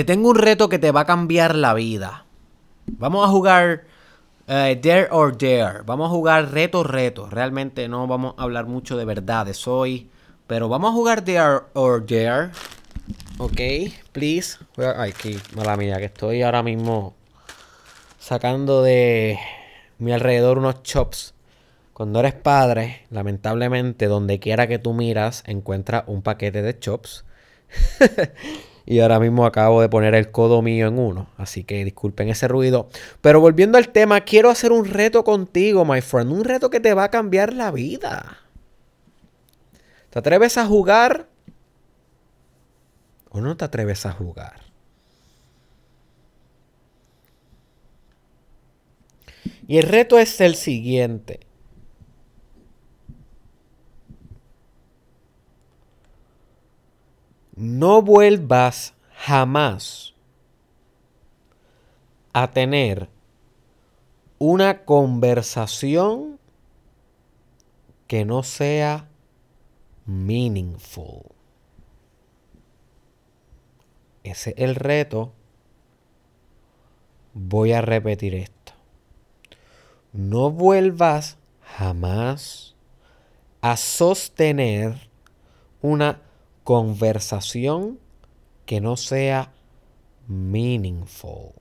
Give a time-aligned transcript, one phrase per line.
[0.00, 2.24] Te tengo un reto que te va a cambiar la vida.
[2.86, 3.84] Vamos a jugar
[4.46, 5.82] eh, Dare or Dare.
[5.84, 7.28] Vamos a jugar reto reto.
[7.28, 10.08] Realmente no vamos a hablar mucho de verdades hoy.
[10.46, 12.50] Pero vamos a jugar Dare or Dare.
[13.36, 13.60] Ok,
[14.12, 14.56] please.
[14.96, 17.14] Ay, qué mala mía, que estoy ahora mismo
[18.18, 19.38] sacando de
[19.98, 21.34] mi alrededor unos chops.
[21.92, 27.26] Cuando eres padre, lamentablemente, donde quiera que tú miras, encuentras un paquete de chops.
[28.90, 31.28] y ahora mismo acabo de poner el codo mío en uno.
[31.36, 32.88] Así que disculpen ese ruido.
[33.20, 36.32] Pero volviendo al tema, quiero hacer un reto contigo, my friend.
[36.32, 38.38] Un reto que te va a cambiar la vida.
[40.10, 41.28] ¿Te atreves a jugar?
[43.28, 44.54] ¿O no te atreves a jugar?
[49.68, 51.38] Y el reto es el siguiente.
[57.60, 60.14] No vuelvas jamás
[62.32, 63.10] a tener
[64.38, 66.40] una conversación
[68.06, 69.10] que no sea
[70.06, 71.24] meaningful.
[74.22, 75.34] Ese es el reto.
[77.34, 78.72] Voy a repetir esto.
[80.14, 81.36] No vuelvas
[81.76, 82.74] jamás
[83.60, 85.10] a sostener
[85.82, 86.22] una
[86.64, 87.98] conversación
[88.66, 89.52] que no sea
[90.28, 91.52] meaningful.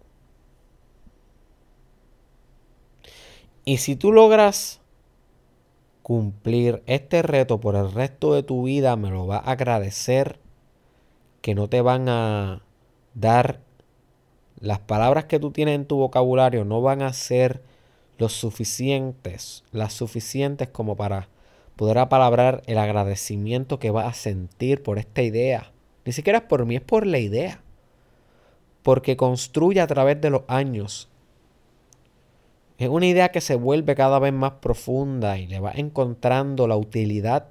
[3.65, 4.81] Y si tú logras
[6.01, 10.39] cumplir este reto por el resto de tu vida, me lo va a agradecer
[11.41, 12.63] que no te van a
[13.13, 13.61] dar
[14.59, 17.61] las palabras que tú tienes en tu vocabulario no van a ser
[18.17, 21.29] los suficientes, las suficientes como para
[21.79, 25.71] poder apalabrar el agradecimiento que vas a sentir por esta idea.
[26.03, 27.61] Ni siquiera es por mí, es por la idea.
[28.83, 31.07] Porque construye a través de los años.
[32.79, 36.75] Es una idea que se vuelve cada vez más profunda y le vas encontrando la
[36.75, 37.47] utilidad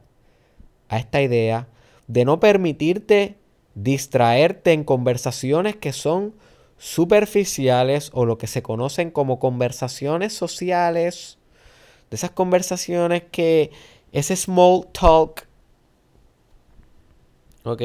[0.91, 1.67] a esta idea
[2.07, 3.39] de no permitirte
[3.75, 6.35] distraerte en conversaciones que son
[6.77, 11.39] superficiales o lo que se conocen como conversaciones sociales,
[12.11, 13.71] de esas conversaciones que
[14.13, 15.47] ese small talk,
[17.65, 17.83] ¿ok?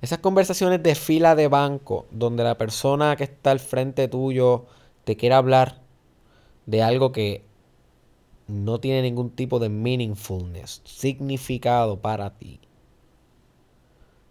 [0.00, 4.66] Esas conversaciones de fila de banco, donde la persona que está al frente tuyo
[5.04, 5.80] te quiere hablar
[6.66, 7.44] de algo que
[8.46, 12.60] no tiene ningún tipo de meaningfulness, significado para ti.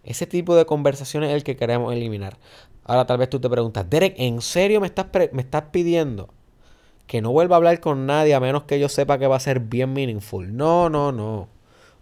[0.04, 2.38] Ese tipo de conversaciones es el que queremos eliminar.
[2.84, 6.30] Ahora tal vez tú te preguntas, Derek, ¿en serio me estás, me estás pidiendo
[7.08, 9.40] que no vuelva a hablar con nadie a menos que yo sepa que va a
[9.40, 10.56] ser bien meaningful.
[10.56, 11.48] No, no, no.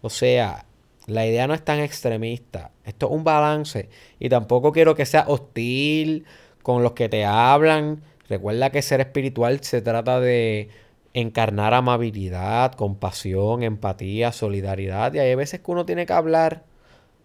[0.02, 0.66] O sea,
[1.06, 2.72] la idea no es tan extremista.
[2.84, 3.88] Esto es un balance.
[4.18, 6.26] Y tampoco quiero que sea hostil
[6.62, 8.02] con los que te hablan.
[8.28, 10.70] Recuerda que ser espiritual se trata de
[11.14, 15.14] encarnar amabilidad, compasión, empatía, solidaridad.
[15.14, 16.64] Y hay veces que uno tiene que hablar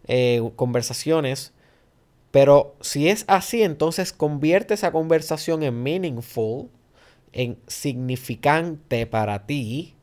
[0.07, 1.53] eh, conversaciones.
[2.29, 6.69] Pero si es así, entonces convierte esa conversación en meaningful
[7.33, 9.95] en significante para ti,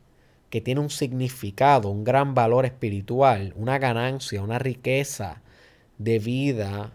[0.49, 5.41] que tiene un significado, un gran valor espiritual, una ganancia, una riqueza
[5.97, 6.91] de vida,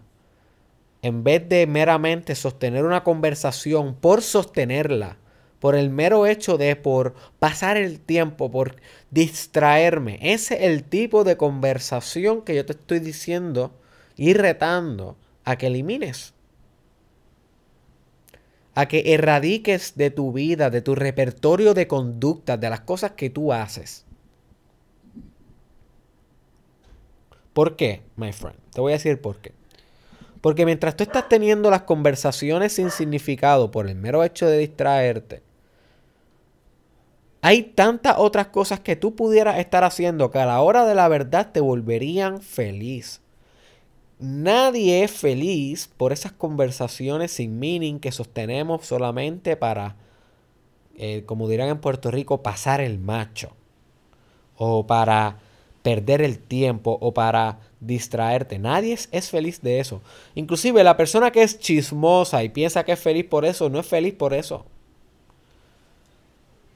[1.01, 5.17] en vez de meramente sostener una conversación por sostenerla,
[5.59, 8.75] por el mero hecho de por pasar el tiempo, por
[9.09, 10.19] distraerme.
[10.21, 13.71] Ese es el tipo de conversación que yo te estoy diciendo
[14.17, 16.34] y retando a que elimines
[18.75, 23.29] a que erradiques de tu vida, de tu repertorio de conductas, de las cosas que
[23.29, 24.05] tú haces.
[27.53, 28.59] ¿Por qué, my friend?
[28.73, 29.53] Te voy a decir por qué.
[30.41, 35.41] Porque mientras tú estás teniendo las conversaciones sin significado por el mero hecho de distraerte,
[37.41, 41.07] hay tantas otras cosas que tú pudieras estar haciendo que a la hora de la
[41.07, 43.21] verdad te volverían feliz.
[44.19, 49.97] Nadie es feliz por esas conversaciones sin meaning que sostenemos solamente para,
[50.97, 53.51] eh, como dirán en Puerto Rico, pasar el macho.
[54.57, 55.39] O para
[55.81, 58.57] perder el tiempo o para distraerte.
[58.57, 60.01] Nadie es, es, feliz de eso.
[60.33, 63.85] Inclusive la persona que es chismosa y piensa que es feliz por eso, no es
[63.85, 64.65] feliz por eso.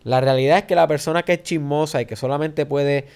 [0.03, 3.07] La realidad es que la persona que es chismosa y que solamente puede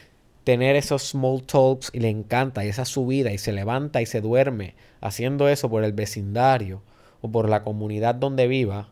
[0.44, 4.22] tener esos small talks y le encanta y esa subida y se levanta y se
[4.22, 6.82] duerme haciendo eso por el vecindario
[7.22, 8.90] o por la comunidad donde viva,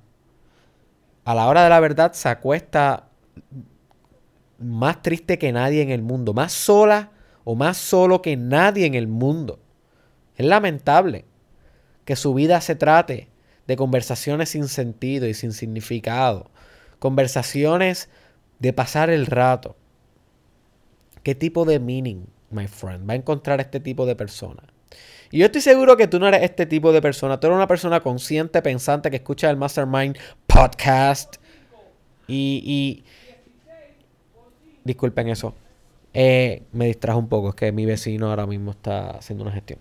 [1.25, 3.09] a la hora de la verdad se acuesta
[4.57, 7.11] más triste que nadie en el mundo, más sola
[7.43, 9.59] o más solo que nadie en el mundo.
[10.35, 11.25] Es lamentable
[12.05, 13.29] que su vida se trate
[13.67, 16.49] de conversaciones sin sentido y sin significado.
[16.99, 18.09] Conversaciones
[18.59, 19.75] de pasar el rato.
[21.23, 24.63] ¿Qué tipo de meaning, my friend, va a encontrar este tipo de persona?
[25.31, 27.39] Y yo estoy seguro que tú no eres este tipo de persona.
[27.39, 31.35] Tú eres una persona consciente, pensante, que escucha el Mastermind podcast.
[32.27, 33.03] Y,
[34.83, 35.53] disculpen eso.
[36.13, 39.79] Eh, me distrajo un poco, es que mi vecino ahora mismo está haciendo una gestión.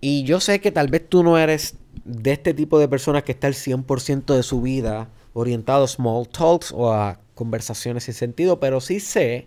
[0.00, 3.32] Y yo sé que tal vez tú no eres de este tipo de personas que
[3.32, 8.58] está el 100% de su vida orientado a small talks o a conversaciones sin sentido,
[8.58, 9.46] pero sí sé,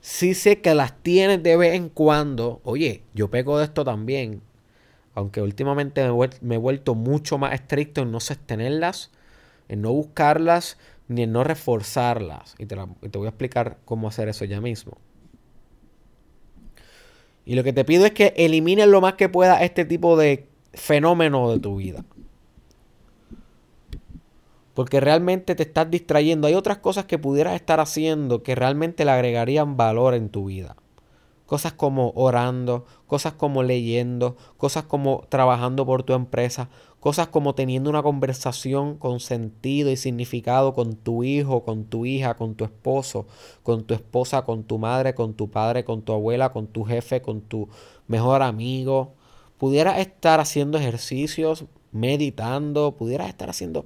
[0.00, 2.60] sí sé que las tienes de vez en cuando.
[2.62, 4.40] Oye, yo pego de esto también,
[5.16, 6.08] aunque últimamente
[6.42, 9.10] me he vuelto mucho más estricto en no sostenerlas,
[9.68, 10.78] en no buscarlas,
[11.08, 12.54] ni en no reforzarlas.
[12.56, 14.96] Y te, voy a explicar cómo hacer eso ya mismo.
[17.44, 20.46] Y lo que te pido es que elimines lo más que pueda este tipo de
[20.72, 22.04] fenómeno de tu vida.
[24.78, 26.46] Porque realmente te estás distrayendo.
[26.46, 30.76] Hay otras cosas que pudieras estar haciendo que realmente le agregarían valor en tu vida.
[31.46, 36.68] Cosas como orando, cosas como leyendo, cosas como trabajando por tu empresa,
[37.00, 42.36] cosas como teniendo una conversación con sentido y significado con tu hijo, con tu hija,
[42.36, 43.26] con tu esposo,
[43.64, 47.20] con tu esposa, con tu madre, con tu padre, con tu abuela, con tu jefe,
[47.20, 47.68] con tu
[48.06, 49.14] mejor amigo.
[49.58, 53.84] Pudieras estar haciendo ejercicios, meditando, pudieras estar haciendo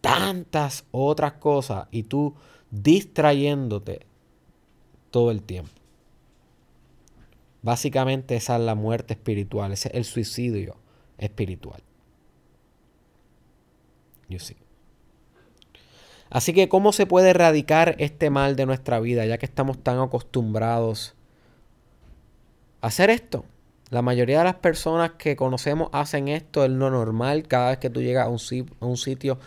[0.00, 2.34] tantas otras cosas y tú
[2.70, 4.06] distrayéndote
[5.10, 5.72] todo el tiempo.
[7.62, 10.76] Básicamente esa es la muerte espiritual, ese es el suicidio
[11.18, 11.82] espiritual.
[14.28, 14.56] You see.
[16.30, 19.98] Así que, ¿cómo se puede erradicar este mal de nuestra vida, ya que estamos tan
[19.98, 21.14] acostumbrados
[22.82, 23.46] a hacer esto?
[23.90, 27.48] La mayoría de las personas que conocemos hacen esto, es lo normal.
[27.48, 28.38] Cada vez que tú llegas a un,
[28.80, 29.38] a un sitio,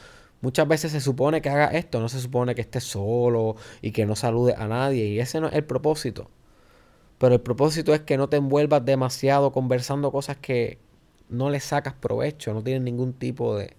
[0.41, 4.05] muchas veces se supone que haga esto, no se supone que estés solo y que
[4.05, 5.05] no salude a nadie.
[5.05, 6.29] Y ese no es el propósito.
[7.17, 10.79] Pero el propósito es que no te envuelvas demasiado conversando cosas que
[11.29, 13.75] no le sacas provecho, no tienen ningún tipo de,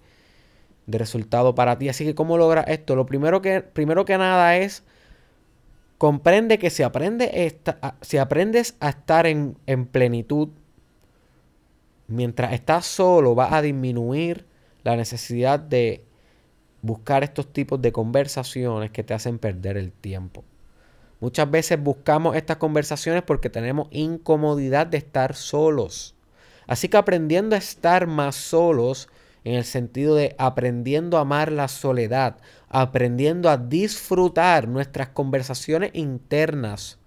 [0.87, 1.89] resultado para ti.
[1.89, 2.97] Así que, ¿cómo logras esto?
[2.97, 4.85] Lo primero que, primero que nada es
[5.99, 7.57] comprende que si, aprende
[8.01, 10.49] si aprendes a estar en, en plenitud,
[12.09, 14.47] mientras estás solo, vas a disminuir
[14.83, 16.05] la necesidad de
[16.83, 20.45] buscar estos tipos de conversaciones que te hacen perder el tiempo.
[21.21, 26.17] Muchas veces buscamos estas conversaciones porque tenemos incomodidad de estar solos.
[26.67, 29.09] Así que aprendiendo a estar más solos,
[29.45, 32.37] en el sentido de aprendiendo a amar la soledad,
[32.69, 36.99] aprendiendo a disfrutar nuestras conversaciones internas,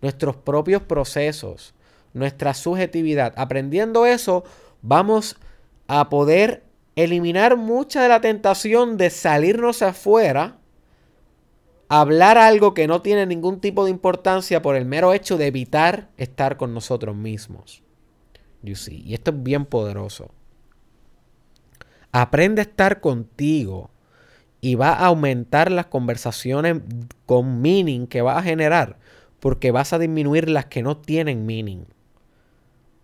[0.00, 1.74] nuestros propios procesos,
[2.14, 3.32] nuestra subjetividad.
[3.36, 4.44] Aprendiendo eso,
[4.80, 5.36] vamos
[5.88, 6.62] a poder
[6.96, 10.58] eliminar mucha de la tentación de salirnos afuera
[11.88, 16.08] hablar algo que no tiene ningún tipo de importancia por el mero hecho de evitar
[16.16, 17.82] estar con nosotros mismos.
[18.62, 19.02] You see.
[19.04, 20.30] Y esto es bien poderoso.
[22.10, 23.90] Aprende a estar contigo
[24.62, 26.80] y va a aumentar las conversaciones
[27.26, 28.98] con meaning que vas a generar
[29.38, 31.84] porque vas a disminuir las que no tienen meaning.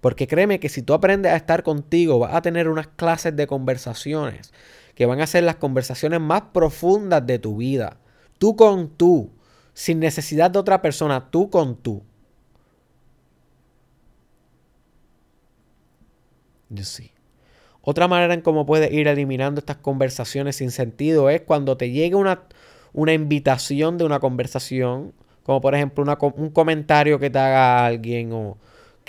[0.00, 3.46] Porque créeme que si tú aprendes a estar contigo, vas a tener unas clases de
[3.46, 4.52] conversaciones
[4.94, 7.98] que van a ser las conversaciones más profundas de tu vida
[8.38, 9.30] Tú con tú,
[9.74, 12.02] sin necesidad de otra persona, tú con tú.
[16.70, 17.10] Yo sí.
[17.82, 22.14] Otra manera en cómo puedes ir eliminando estas conversaciones sin sentido es cuando te llegue
[22.14, 22.42] una,
[22.92, 26.04] una invitación de una conversación, como por ejemplo
[26.36, 28.58] un comentario que te haga alguien o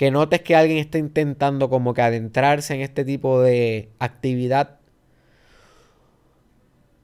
[0.00, 4.78] que notes que alguien está intentando como que adentrarse en este tipo de actividad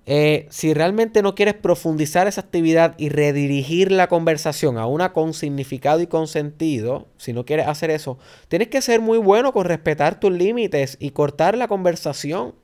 [0.07, 5.35] eh, si realmente no quieres profundizar esa actividad y redirigir la conversación a una con
[5.35, 8.17] significado y con sentido, si no quieres hacer eso,
[8.49, 12.55] tienes que ser muy bueno con respetar tus límites y cortar la conversación.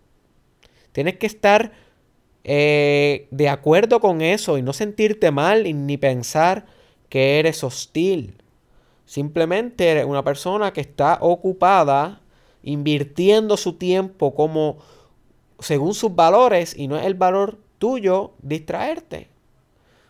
[0.92, 1.72] Tienes que estar
[2.44, 6.64] eh, de acuerdo con eso y no sentirte mal ni pensar
[7.10, 8.41] que eres hostil.
[9.04, 12.20] Simplemente eres una persona que está ocupada
[12.62, 14.78] invirtiendo su tiempo como
[15.58, 19.28] según sus valores y no es el valor tuyo distraerte.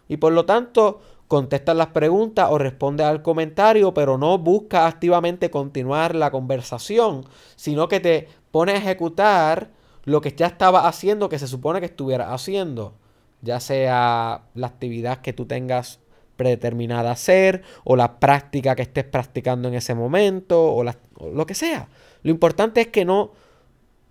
[0.08, 5.50] Y por lo tanto, contestas las preguntas o responde al comentario, pero no busca activamente
[5.50, 7.25] continuar la conversación,
[7.56, 9.70] sino que te pone a ejecutar
[10.04, 12.92] lo que ya estaba haciendo, que se supone que estuviera haciendo,
[13.40, 16.01] ya sea la actividad que tú tengas
[16.36, 21.46] predeterminada a hacer, o la práctica que estés practicando en ese momento, o, o lo
[21.46, 21.88] que sea.
[22.22, 23.32] Lo importante es que no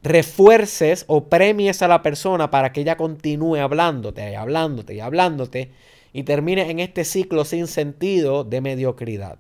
[0.04, 5.72] refuerces o premies a la persona para que ella continúe hablándote y hablándote y hablándote
[6.14, 9.38] y termine en este ciclo sin sentido de mediocridad.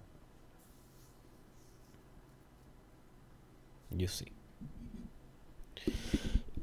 [3.89, 4.31] You see.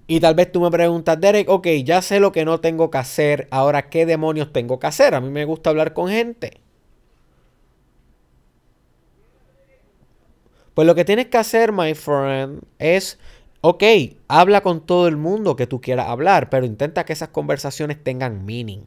[0.08, 2.98] Y tal vez tú me preguntas, Derek, ok, ya sé lo que no tengo que
[2.98, 5.14] hacer, ahora qué demonios tengo que hacer.
[5.14, 6.60] A mí me gusta hablar con gente.
[10.74, 13.18] Pues lo que tienes que hacer, my friend, es,
[13.60, 13.82] ok,
[14.28, 18.44] habla con todo el mundo que tú quieras hablar, pero intenta que esas conversaciones tengan
[18.44, 18.84] meaning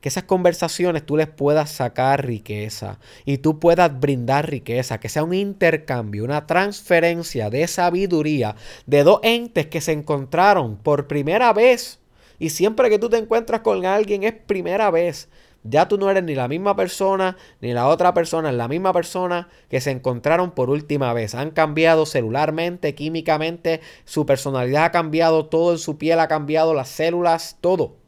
[0.00, 5.24] que esas conversaciones tú les puedas sacar riqueza y tú puedas brindar riqueza, que sea
[5.24, 11.98] un intercambio, una transferencia de sabiduría de dos entes que se encontraron por primera vez.
[12.38, 15.28] Y siempre que tú te encuentras con alguien es primera vez.
[15.62, 18.94] Ya tú no eres ni la misma persona, ni la otra persona, es la misma
[18.94, 21.34] persona que se encontraron por última vez.
[21.34, 26.88] Han cambiado celularmente, químicamente, su personalidad ha cambiado, todo en su piel ha cambiado, las
[26.88, 27.99] células, todo.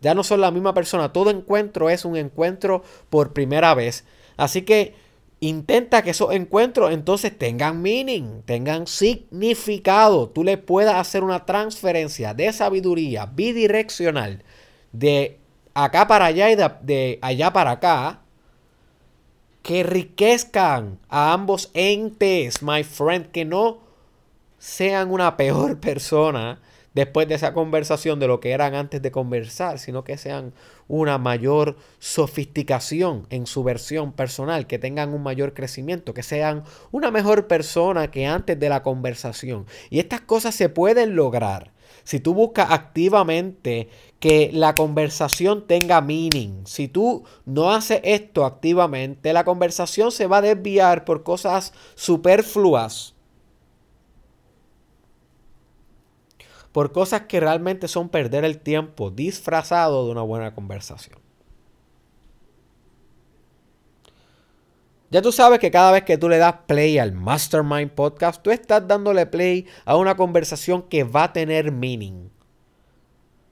[0.00, 1.12] Ya no son la misma persona.
[1.12, 4.04] Todo encuentro es un encuentro por primera vez.
[4.36, 4.94] Así que
[5.40, 10.28] intenta que esos encuentros entonces tengan meaning, tengan significado.
[10.28, 14.42] Tú le puedas hacer una transferencia de sabiduría bidireccional
[14.92, 15.38] de
[15.74, 18.20] acá para allá y de, allá para acá
[19.62, 23.78] que enriquezcan a ambos entes, my friend, que no
[24.58, 26.60] sean una peor persona
[26.94, 30.52] después de esa conversación de lo que eran antes de conversar, sino que sean
[30.88, 37.10] una mayor sofisticación en su versión personal, que tengan un mayor crecimiento, que sean una
[37.10, 39.66] mejor persona que antes de la conversación.
[39.88, 41.72] Y estas cosas se pueden lograr
[42.04, 49.32] si tú buscas activamente que la conversación tenga meaning, si tú no haces esto activamente,
[49.32, 53.14] la conversación se va a desviar por cosas superfluas
[56.72, 61.18] por cosas que realmente son perder el tiempo disfrazado de una buena conversación.
[65.12, 68.52] Ya tú sabes que cada vez que tú le das play al Mastermind Podcast, tú
[68.52, 72.30] estás dándole play a una conversación que va a tener meaning.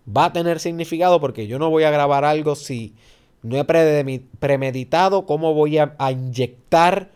[0.08, 2.94] Va a tener significado porque yo no voy a grabar algo si
[3.42, 7.10] no he premeditado cómo voy a, inyectar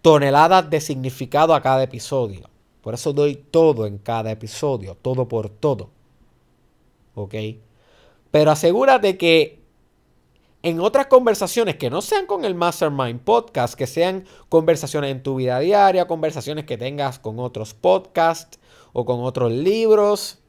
[0.00, 2.48] toneladas de significado a cada episodio.
[2.84, 5.88] Por eso doy todo en cada episodio, todo por todo.
[7.14, 7.34] ¿Ok?
[8.30, 9.64] Pero asegúrate que
[10.62, 15.36] en otras conversaciones que no sean con el Mastermind Podcast, que sean conversaciones en tu
[15.36, 18.58] vida diaria, conversaciones que tengas con otros podcasts
[18.92, 20.40] o con otros libros,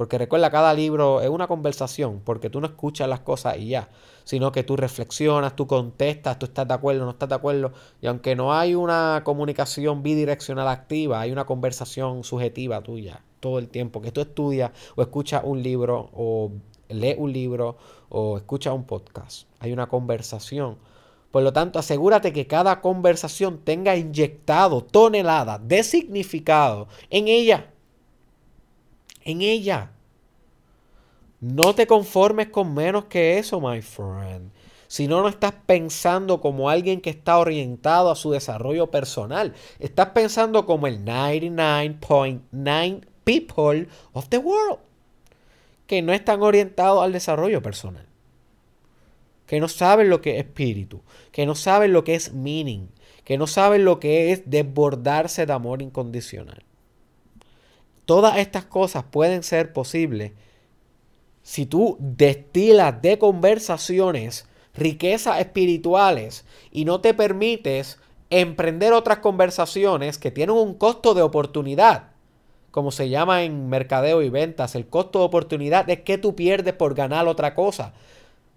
[0.00, 3.90] porque recuerda, cada libro es una conversación, porque tú no escuchas las cosas y ya,
[4.24, 7.72] sino que tú reflexionas, tú contestas, tú estás de acuerdo, no estás de acuerdo.
[8.00, 13.68] Y aunque no hay una comunicación bidireccional activa, hay una conversación subjetiva tuya todo el
[13.68, 16.50] tiempo, que tú estudias o escuchas un libro o
[16.88, 17.76] lees un libro
[18.08, 19.48] o escuchas un podcast.
[19.58, 20.78] Hay una conversación.
[21.30, 27.66] Por lo tanto, asegúrate que cada conversación tenga inyectado toneladas de significado en ella
[29.24, 29.90] en ella.
[31.40, 34.50] No te conformes con menos que eso, my friend.
[34.88, 39.54] Si no, no estás pensando como alguien que está orientado a su desarrollo personal.
[39.78, 44.80] Estás pensando como el 99.9 people of the world.
[45.86, 48.06] Que no están orientados al desarrollo personal.
[49.46, 51.02] Que no saben lo que es espíritu.
[51.30, 52.88] Que no saben lo que es meaning.
[53.24, 56.64] Que no saben lo que es desbordarse de amor incondicional.
[58.10, 60.32] Todas estas cosas pueden ser posibles
[61.42, 70.32] si tú destilas de conversaciones riquezas espirituales y no te permites emprender otras conversaciones que
[70.32, 72.08] tienen un costo de oportunidad,
[72.72, 74.74] como se llama en mercadeo y ventas.
[74.74, 77.92] El costo de oportunidad es que tú pierdes por ganar otra cosa.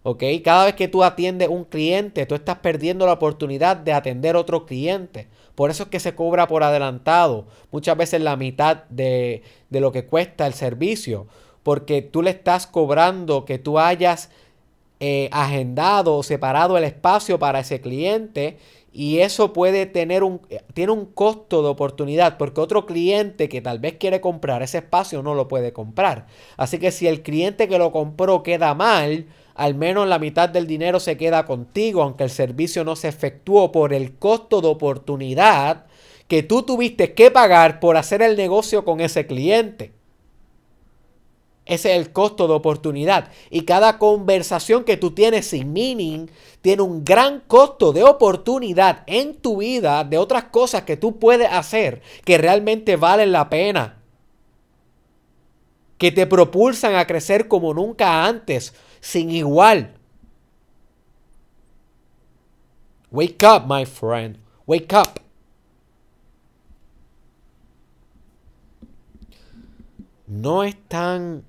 [0.04, 0.24] ¿Ok?
[0.44, 4.66] Cada vez que tú atiendes un cliente, tú estás perdiendo la oportunidad de atender otro
[4.66, 5.28] cliente.
[5.56, 10.06] Por eso es que se cobra por adelantado, muchas veces la mitad de, lo que
[10.06, 11.28] cuesta el servicio,
[11.62, 14.30] porque tú le estás cobrando que tú hayas
[15.00, 18.58] eh, agendado o separado el espacio para ese cliente
[18.92, 20.42] y eso puede tener un,
[20.74, 25.24] tiene un costo de oportunidad porque otro cliente que tal vez quiere comprar ese espacio
[25.24, 26.28] no lo puede comprar.
[26.58, 30.68] Así que si el cliente que lo compró queda mal, al menos la mitad del
[30.68, 35.86] dinero se queda contigo, aunque el servicio no se efectuó por el costo de oportunidad
[36.28, 39.92] que tú tuviste que pagar por hacer el negocio con ese cliente.
[41.66, 43.30] Ese es el costo de oportunidad.
[43.50, 46.28] Y cada conversación que tú tienes sin meaning
[46.62, 51.50] tiene un gran costo de oportunidad en tu vida de otras cosas que tú puedes
[51.50, 54.03] hacer que realmente valen la pena.
[56.04, 59.94] Que te propulsan a crecer como nunca antes, sin igual.
[63.10, 64.38] Wake up, my friend.
[64.68, 65.22] Wake up.
[70.28, 71.46] No es tan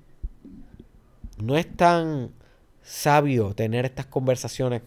[1.35, 2.31] no es tan
[2.81, 4.83] sabio tener estas conversaciones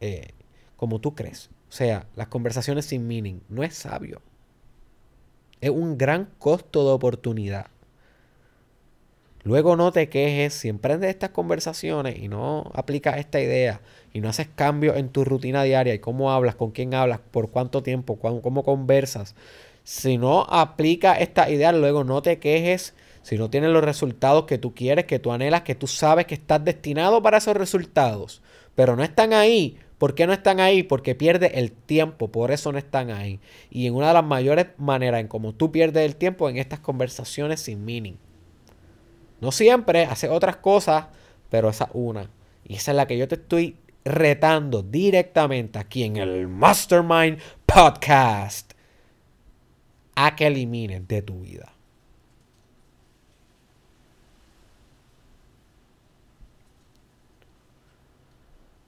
[0.00, 0.32] eh,
[0.76, 1.50] como tú crees.
[1.68, 3.42] O sea, las conversaciones sin meaning.
[3.48, 4.20] No es sabio.
[5.60, 7.68] Es un gran costo de oportunidad.
[9.44, 13.82] Luego no te quejes si emprendes estas conversaciones y no aplicas esta idea
[14.12, 17.50] y no haces cambios en tu rutina diaria y cómo hablas, con quién hablas, por
[17.50, 19.34] cuánto tiempo, cómo conversas.
[19.84, 24.58] Si no aplicas esta idea, luego no te quejes si no tienes los resultados que
[24.58, 28.42] tú quieres, que tú anhelas, que tú sabes que estás destinado para esos resultados,
[28.74, 29.78] pero no están ahí.
[29.98, 30.82] ¿Por qué no están ahí?
[30.82, 33.40] Porque pierdes el tiempo, por eso no están ahí.
[33.70, 36.80] Y en una de las mayores maneras en cómo tú pierdes el tiempo en estas
[36.80, 38.16] conversaciones sin meaning.
[39.40, 41.06] No siempre, hace otras cosas,
[41.50, 42.30] pero esa una.
[42.64, 48.72] Y esa es la que yo te estoy retando directamente aquí en el Mastermind Podcast
[50.14, 51.72] a que elimines de tu vida.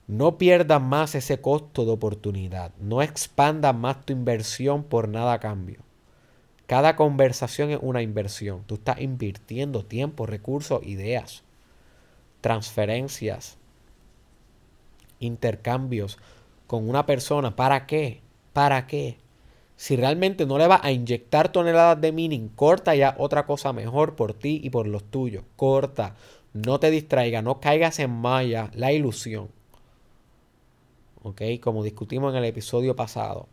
[0.07, 2.73] No pierdas más ese costo de oportunidad.
[2.79, 5.86] No expandas más tu inversión por nada a cambio.
[6.67, 8.65] Cada conversación es una inversión.
[8.67, 11.45] Tú estás invirtiendo tiempo, recursos, ideas,
[12.41, 13.57] transferencias,
[15.21, 16.19] intercambios
[16.67, 17.55] con una persona.
[17.55, 18.21] ¿Para qué?
[18.53, 19.19] ¿Para qué?
[19.77, 24.17] Si realmente no le vas a inyectar toneladas de mining, corta ya otra cosa mejor
[24.17, 25.45] por ti y por los tuyos.
[25.55, 26.17] Corta.
[26.53, 29.51] No te distraiga, no caigas en malla la ilusión.
[31.23, 31.43] ¿ok?
[31.61, 33.49] Como discutimos en el episodio pasado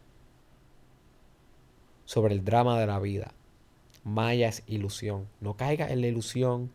[2.06, 3.34] sobre el drama de la vida.
[4.04, 5.28] Maya es ilusión.
[5.40, 6.72] No caiga en la ilusión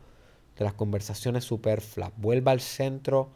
[0.57, 2.11] de las conversaciones superfluas.
[2.17, 3.31] Vuelva al centro,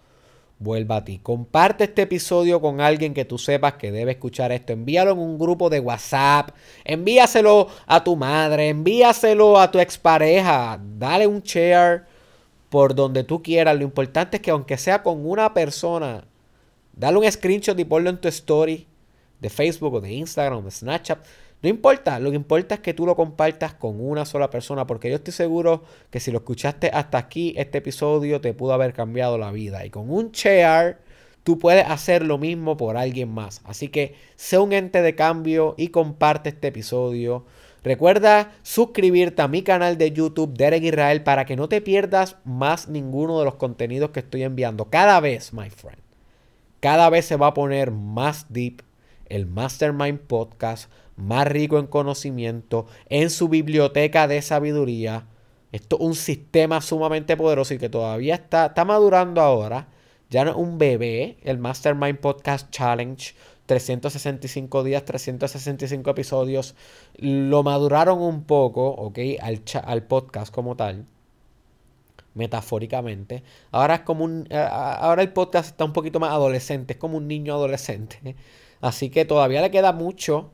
[0.59, 1.19] vuelva a ti.
[1.23, 4.73] Comparte este episodio con alguien que tú sepas que debe escuchar esto.
[4.73, 6.51] Envíalo en un grupo de WhatsApp.
[6.85, 8.69] Envíaselo a tu madre.
[8.69, 10.81] Envíaselo a tu expareja.
[10.99, 12.05] Dale un share
[12.71, 13.77] por donde tú quieras.
[13.77, 16.25] Lo importante es que aunque sea con una persona,
[16.93, 18.87] Dale un screenshot y ponlo en tu story
[19.41, 21.25] de Facebook o de Instagram o de Snapchat.
[21.63, 25.09] No importa, lo que importa es que tú lo compartas con una sola persona, porque
[25.09, 29.39] yo estoy seguro que si lo escuchaste hasta aquí, este episodio te pudo haber cambiado
[29.39, 29.87] la vida.
[29.87, 30.99] Y con un share,
[31.45, 33.61] tú puedes hacer lo mismo por alguien más.
[33.65, 37.47] Así que sé un ente de cambio y comparte este episodio.
[37.85, 42.89] Recuerda suscribirte a mi canal de YouTube, Derek Israel, para que no te pierdas más
[42.89, 45.99] ninguno de los contenidos que estoy enviando cada vez, my friend.
[46.81, 48.83] Cada vez se va a poner más deep
[49.27, 55.27] el Mastermind Podcast, más rico en conocimiento, en su biblioteca de sabiduría.
[55.73, 59.89] Esto es un sistema sumamente poderoso y que todavía está, está madurando ahora.
[60.31, 63.35] Ya no es un bebé, el Mastermind Podcast Challenge.
[63.67, 66.75] 365 días, 365 episodios.
[67.17, 69.19] Lo maduraron un poco, ¿ok?
[69.41, 71.07] Al, al podcast como tal
[72.35, 73.43] metafóricamente.
[73.71, 74.49] Ahora es como un.
[74.53, 78.37] Ahora el podcast está un poquito más adolescente, es como un niño adolescente.
[78.81, 80.51] Así que todavía le queda mucho,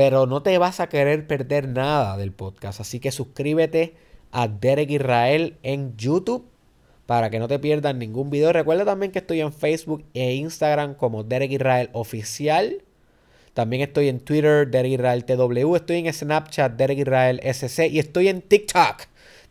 [0.00, 2.80] pero no te vas a querer perder nada del podcast.
[2.80, 3.96] Así que suscríbete
[4.32, 6.46] a Derek Israel en YouTube
[7.04, 8.50] para que no te pierdas ningún video.
[8.50, 12.82] Recuerda también que estoy en Facebook e Instagram como Derek Israel Oficial.
[13.52, 15.76] También estoy en Twitter, Derek Israel TW.
[15.76, 17.88] Estoy en Snapchat, Derek Israel SC.
[17.90, 19.02] Y estoy en TikTok,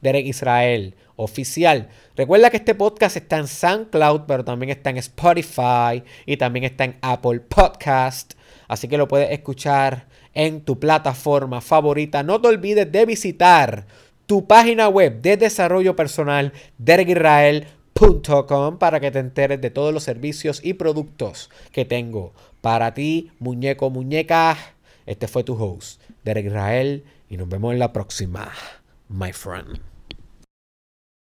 [0.01, 1.89] Derek Israel oficial.
[2.15, 6.85] Recuerda que este podcast está en SoundCloud, pero también está en Spotify y también está
[6.85, 8.33] en Apple Podcast.
[8.67, 12.23] Así que lo puedes escuchar en tu plataforma favorita.
[12.23, 13.85] No te olvides de visitar
[14.25, 20.61] tu página web de desarrollo personal, dergirrael.com, para que te enteres de todos los servicios
[20.63, 24.57] y productos que tengo para ti, muñeco, muñeca.
[25.05, 28.51] Este fue tu host, Derek Israel, y nos vemos en la próxima,
[29.09, 29.88] my friend.